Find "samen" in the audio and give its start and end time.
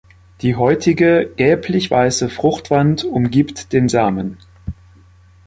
3.87-4.39